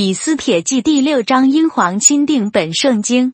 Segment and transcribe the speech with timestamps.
[0.00, 3.32] 以斯帖记第六章，英皇钦定本圣经。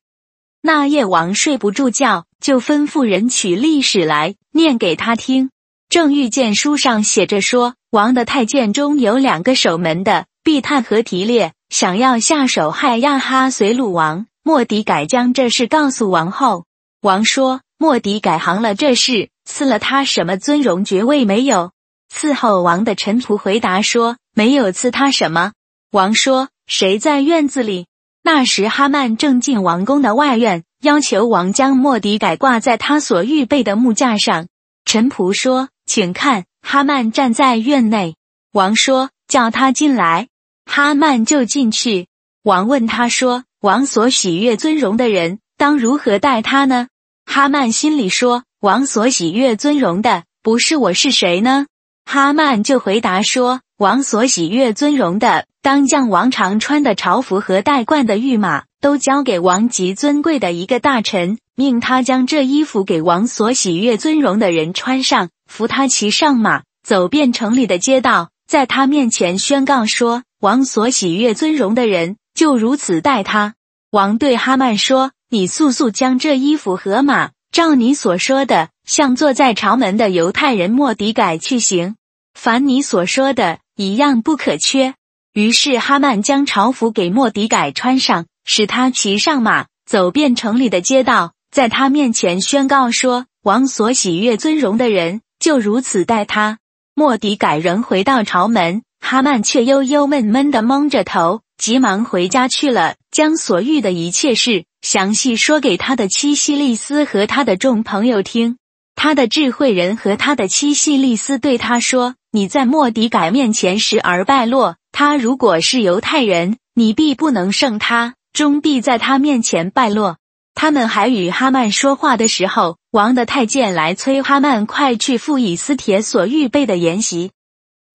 [0.62, 5.50] 那夜王睡不住觉，就吩咐人取历史来念给他听。
[5.90, 14.26] 正遇见书上写着说，王的太监中有两个守门的，毕探和提列，想要下手害亚哈随鲁王。
[14.42, 16.64] 莫迪改将这事告诉王后。
[17.02, 21.72] 王说：莫迪改行了这事，赐了他什么尊荣爵位没有？
[22.10, 25.52] 伺候王的臣仆回答说：没有赐他什么。
[25.90, 27.86] 王说：“谁在院子里？”
[28.22, 34.46] 那时哈曼正进王宫的外院，要求王将莫迪改挂在他所预备的木架上。
[34.86, 38.16] 臣仆说：“请看，哈曼站在院内。”
[38.52, 40.28] 王说：“叫他进来。”
[40.64, 42.06] 哈曼就进去。
[42.42, 46.88] 王问他说：“王所喜悦尊荣的人，当如何待他呢？”
[47.26, 51.66] 哈曼心里说：“王所喜悦尊荣的，不是我是谁呢？”
[52.04, 73.54] 哈曼就回答说：“王所喜悦尊荣的。”当将王常穿的朝服和戴冠的御马都交给王极尊贵的一个大臣，命他将这衣服给王所喜悦尊荣的人穿上，扶他骑上马，走遍城里的街道，在他面前宣告说：“王所喜悦尊荣的人就如此待他。”
[73.90, 81.96] 王对哈曼说：“你速速将这衣服和马，照你所说的，向坐在朝门的犹太人莫迪改去行，
[82.34, 84.92] 凡你所说的一样不可缺。”
[85.34, 96.58] 于是哈曼将朝服给莫迪改穿上，使他骑上马，走遍城里的街道，在他面前宣告说：“王所喜悦尊荣的人，就如此待他。”
[96.94, 108.56] 莫迪改仍回到朝门，哈曼却悠悠闷闷的蒙着头，急忙回家去了，将所遇的一切事详细说给他的妻西利斯和他的众朋友听。
[108.94, 120.18] 他的智慧人和他的妻西利斯对他说：“你在莫迪改面前时而败落。”他如果是犹太人，你必不能胜他，终必在他面前败落。
[120.54, 127.32] 他们还与哈曼说话的时候，王的太监来催哈曼快去赴以斯帖所预备的筵席。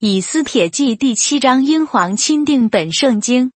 [0.02, 3.54] 以斯帖记第七章，英皇钦定本圣经。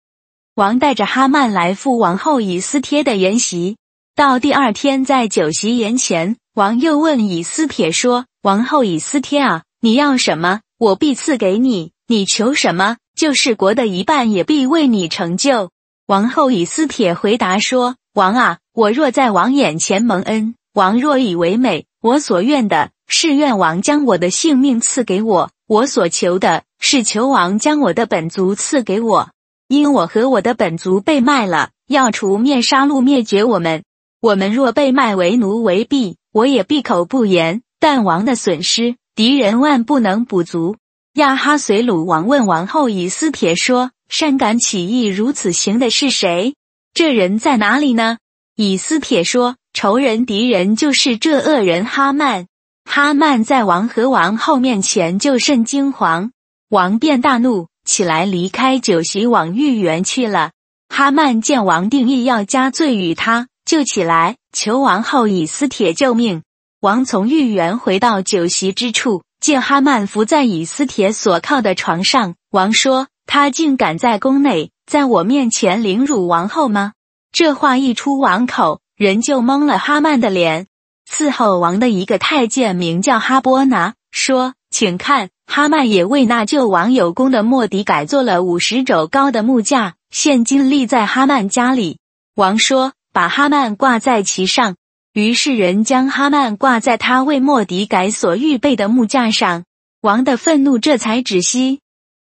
[0.54, 3.78] 王带着哈曼来赴王后以斯帖的筵席。
[4.14, 15.68] 到第二天，在酒席筵前，王又问以斯帖说：“王后以斯帖啊，你要什么，我必赐给你；你求什么？”就是国的一半也必为你成就。
[16.06, 29.28] 王后以斯帖回答说：“王啊，我若在王眼前蒙恩，王若以为美，我所愿的是愿王将我的性命赐给我；我所求的是求王将我的本族赐给我，
[29.68, 33.82] 因我和我的本族被卖了，要除灭杀戮灭绝我们。
[34.22, 37.60] 我们若被卖为奴为婢，我也闭口不言。
[37.78, 40.76] 但王的损失，敌人万不能补足。”
[41.20, 46.54] 亚哈随鲁王问王后以斯帖说：“善敢起义如此行的是谁？
[46.94, 48.16] 这人在哪里呢？”
[48.56, 52.46] 以斯帖说：“仇人敌人就是这恶人哈曼。
[52.86, 56.30] 哈曼在王和王后面前就甚惊惶，
[56.70, 60.52] 王便大怒，起来离开酒席往御园去了。
[60.88, 66.42] 哈曼见王定义要加罪于他，就起来求王后以斯帖救命。
[66.80, 76.92] 王从御园回到酒席之处。”见哈曼伏在以斯帖所靠的床上，王说：“他竟敢在宫内，在我面前凌辱王后吗？”
[77.32, 80.66] 这话一出王口，人就蒙了哈曼的脸。
[81.10, 91.98] 伺候王的一个太监名叫哈波拿，说：“请看，哈曼也为那救王有功的莫迪改做了五十肘高的木架，现今立在哈曼家里。”
[92.36, 94.76] 王说：“把哈曼挂在其上。”
[95.12, 99.64] 于是人将哈曼挂在他为莫迪改所预备的木架上，
[100.02, 101.80] 王的愤怒这才止息。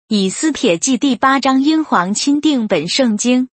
[0.10, 3.48] 以斯帖记第八章，英皇钦定本圣经。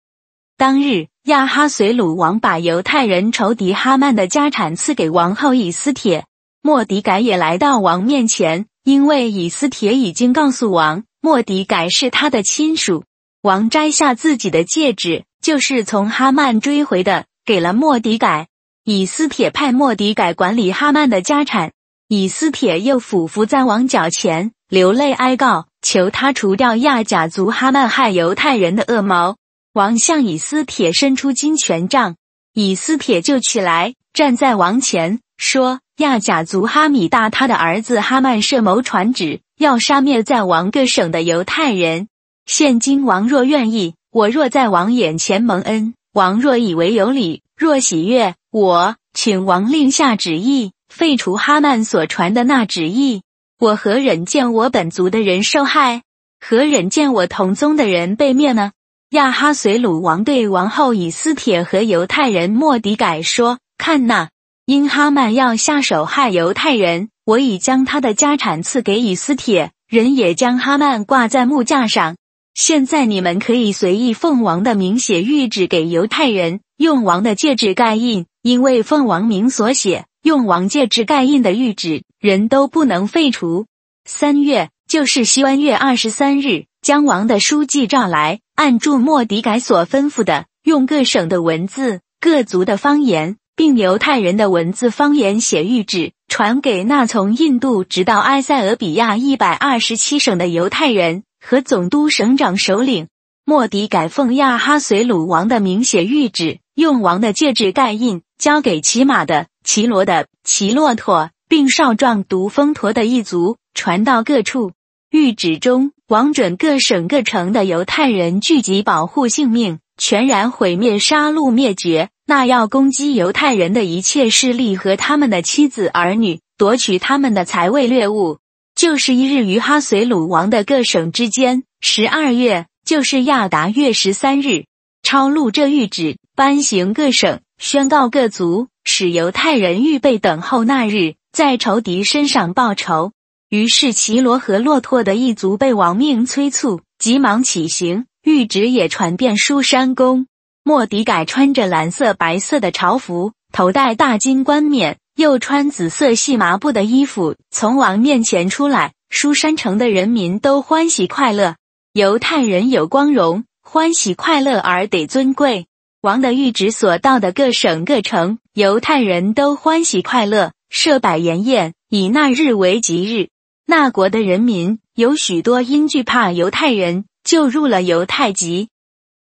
[0.56, 6.24] 当日，亚哈随鲁王把犹太人仇敌哈曼的家产赐给王后以斯帖。
[6.62, 13.04] 莫迪改也来到王面前，因为以斯帖已经告诉王，莫迪改是他的亲属。
[13.42, 18.48] 王摘下自己的戒指，就是从哈曼追回的，给了莫迪改。
[18.84, 21.72] 以斯帖派莫迪改管理哈曼的家产，
[22.08, 29.36] 以斯帖又俯伏在王脚前，流泪哀告，求他除掉亚甲族哈曼害犹太人的恶谋。
[29.74, 32.16] 王向以斯帖伸出金权杖，
[32.54, 42.08] 以斯帖就起来站在王前，说：亚甲族哈米大他的儿子哈曼设谋传旨，要杀灭在王各省的犹太人。
[42.46, 48.36] 现今王若愿意，我若在王眼前蒙恩，王若以为有理，若喜悦。
[48.50, 53.20] 我请王令下旨意，废除哈曼所传的那旨意。
[53.58, 56.00] 我何忍见我本族的人受害？
[56.40, 58.72] 何忍见我同宗的人被灭呢？
[59.10, 64.28] 亚哈随鲁王对王后以斯帖和犹太人莫迪改说：“看呐，
[64.64, 72.16] 因哈曼要下手害犹太人，我已将他的家产赐给以斯帖，人也将哈曼挂在木架上。
[72.54, 83.66] 现在你们可以随意奉王的名写谕旨给犹太人，用王的戒指盖印，因为奉王名所写，用王戒指盖印的谕旨，人都不能废除。
[84.06, 103.08] 三月，就是西安月二十三日。”将王的书记召来，按住莫迪改所吩咐的，用各省的文字、各族的方言，并犹太人的文字方言写谕旨，传给那从印度直到埃塞俄比亚一百二十七省的犹太人和总督、省长、首领。
[103.44, 114.72] 莫迪改奉亚哈随鲁王的名写谕旨，用王的戒指盖印，交给骑马的、骑骡的、骑骆驼，并少壮独峰驼的一族，传到各处。
[115.10, 115.92] 谕旨中。
[116.10, 128.38] 王准各省各城的犹太人聚集，保护性命，全然毁灭、杀戮、灭绝那要攻击犹太人的一切势力和他们的妻子儿女，夺取他们的财位掠物。
[128.74, 134.64] 就是一日于哈随鲁王的各省之间，十二月，就是亚达月十三日，
[135.04, 143.12] 抄录这谕旨，颁行各省，宣告各族，使犹太人预备等候那日，在仇敌身上报仇。
[143.48, 148.06] 于是，骑罗和骆驼的一族被王命催促，急忙起行。
[148.24, 150.26] 谕旨也传遍书山宫。
[150.64, 158.94] 莫迪改穿着蓝色、白色的朝服，头戴大金冠冕，又穿紫色细麻布的衣服，从王面前出来。
[159.10, 161.54] 书山城的人民都欢喜快乐。
[161.92, 165.66] 犹太人有光荣，欢喜快乐而得尊贵。
[166.00, 173.30] 王的谕旨所到的各省各城，犹太人都欢喜快乐，设百筵宴，以那日为吉日。
[173.66, 178.68] 那国的人民有许多因惧怕犹太人，就入了犹太籍。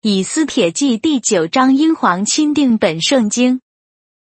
[0.02, 3.62] 以斯帖记第九章，英皇钦定本圣经。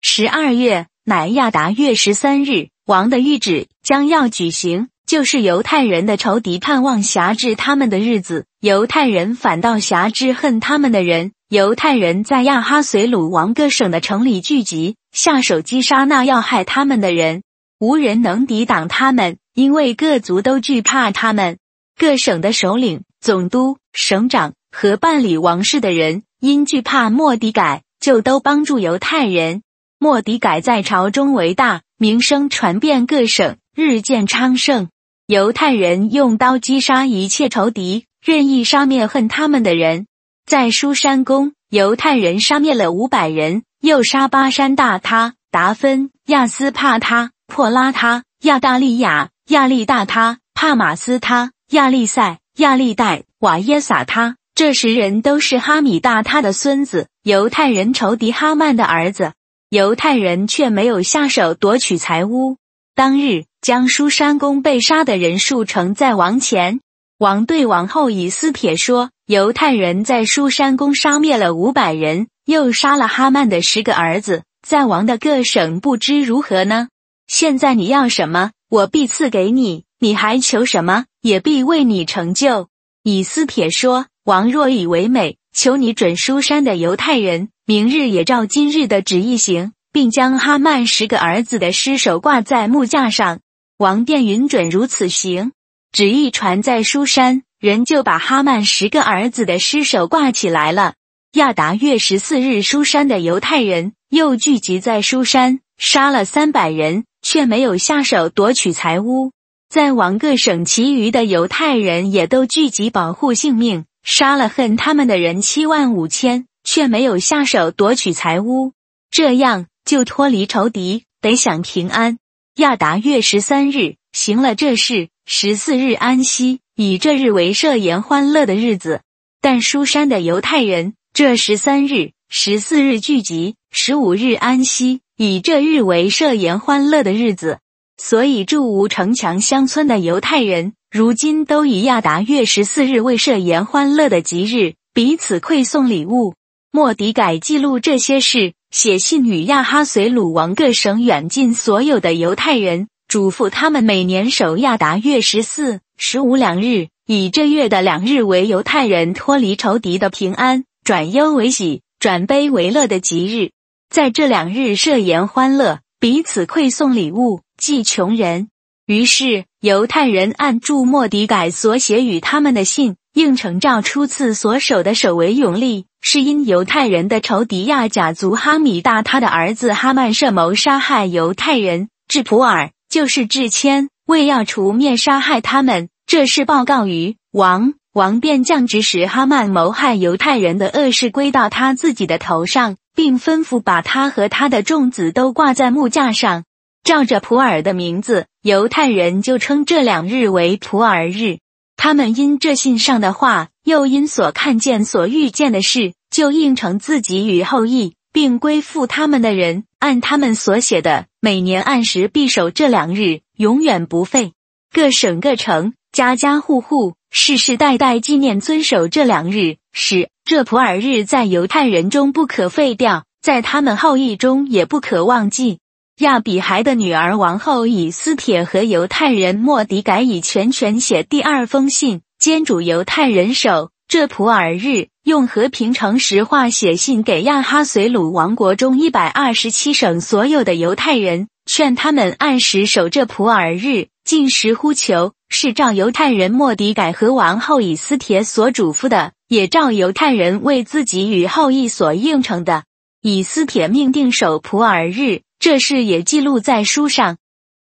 [0.00, 11.33] 十二月，乃亚达月十三日，王的谕旨将要举行，就是犹太人的仇敌盼望辖制他们的日子，犹太人反倒辖制恨他们的人。
[11.49, 17.43] 犹太人在亚哈随鲁王各省的城里聚集，下手击杀那要害他们的人，
[17.81, 19.39] 无人能抵挡他们。
[19.55, 21.57] 因为各族都惧怕他们，
[21.99, 29.63] 各省的首领、总督、省长和办理王事的人，因惧怕莫迪改，就都帮助犹太人。
[29.99, 34.91] 莫迪改在朝中为大，名声传遍各省，日渐昌盛。
[35.29, 40.07] 犹太人用刀击杀一切仇敌，任意杀灭恨他们的人。
[40.47, 49.29] 在书山宫，犹太人杀灭了五百人，又杀巴山大他、达芬、亚斯帕他、破拉他、亚大利亚。
[49.49, 59.35] 亚利大他、帕马斯他、亚利塞、亚利代、瓦耶撒他，这十人都是哈米大他的孙子，犹太人仇敌哈曼的儿子。
[59.69, 62.57] 犹太人却没有下手夺取财物。
[62.99, 66.81] 当日，将书山宫被杀的人数呈在王前。
[67.19, 76.88] 王对王后以斯帖说：“犹太人在书山宫杀灭了五百人，又杀了哈曼的十个儿子，在王的各省不知如何呢？
[77.28, 82.67] 现在你要什么？”我必赐给你，你还求什么，也必为你成就。
[83.05, 93.40] 以斯帖说：“王若以为美，求你准书山的犹太人，明日也照今日的旨意行，并将哈曼十个儿子的尸首挂在木架上。”
[93.78, 95.50] 王便允准如此行。
[95.90, 100.95] 旨意传在书山，人就把哈曼十个儿子的尸首挂起来了。
[101.33, 107.02] 亚达月十四日，书山的犹太人又聚集在书山，杀了三百人。
[107.21, 109.33] 却没有下手夺取财物，
[109.69, 118.73] 在王各省其余的犹太人也都聚集保护性命，杀了恨他们的人七万五千，却没有下手夺取财物，
[119.11, 122.18] 这样就脱离仇敌，得享平安。
[122.57, 129.00] 亚达月十三日行了这事，十四日安息，以这日为设宴欢乐的日子。
[129.40, 135.00] 但书山的犹太人这十三日、十四日聚集，十五日安息。
[135.16, 137.61] 以这日为设宴欢乐的日子，
[137.97, 146.35] 所以住无城墙乡村的犹太人，如今都以亚达月十四日为设宴欢乐的吉日，彼此馈送礼物。
[146.71, 163.53] 莫迪改记录这些事，写信与亚哈随鲁王各省远近所有的犹太人，嘱咐他们每年守亚达月十四、十五两日，以这月的两日为犹太人脱离仇敌的平安，转忧为喜，转悲为乐的吉日。
[163.89, 168.51] 在这两日设宴欢乐，彼此馈送礼物，济穷人。
[168.85, 185.88] 于是犹太人按住莫迪改所写与他们的信，应承照初次所守的守为永立，是因犹太人的仇敌亚甲族哈米大他的儿子哈曼设谋杀害犹太人，至普尔就是至谦，为要除灭杀害他们。
[186.07, 196.45] 这是报告于王，王便将指使哈曼谋害犹太人的恶事归到他自己的头上，并吩咐把他和他的众子都挂在木架上，
[196.83, 201.38] 照着普尔的名字，犹太人就称这两日为普尔日。
[201.78, 214.32] 他们因这信上的话，又因所看见、所遇见的事，就应承自己与后裔，并归附他们的人，按他们所写的，每年按时必守这两日，永远不废。
[214.73, 225.61] 各省各城，家家户户，世世代代纪念遵守这两日，使这普尔日在犹太人中不可废掉，在他们后裔中也不可忘记。
[225.99, 252.62] 亚比孩的女儿王后以斯帖和犹太人莫迪改以全权写第二封信，兼主犹太人守这普尔日，用和平诚实话写信给亚哈随鲁王国中一百二十七省所有的犹太人，劝他们按时守这普尔日，进食呼求，是照犹太人莫迪改和王后以斯帖所嘱咐的，也照犹太人为自己与后裔所应承的。
[253.02, 255.23] 以斯帖命定守普尔日。
[255.40, 257.14] 这事也记录在书上，《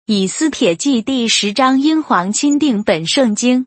[0.04, 3.66] 以斯帖记》第十章，英皇钦定本圣经。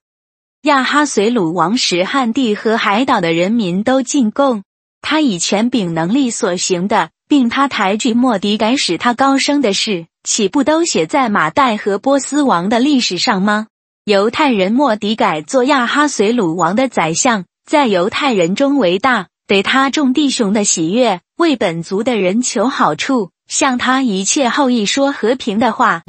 [0.62, 4.62] 亚哈随鲁王时，汉地和海岛的人民都进贡。
[5.02, 13.66] 他以权柄能力所行的，并他抬举莫迪改使他高升的事，岂不都写在马代和波斯王的历史上吗？
[14.06, 23.32] 犹太人莫迪改做亚哈随鲁王的宰相，在犹太人中为大，得他众弟兄的喜悦，为本族的人求好处。
[23.48, 26.04] 向他一切后裔说和平的话。